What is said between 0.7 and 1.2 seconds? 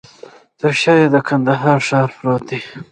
شاه یې د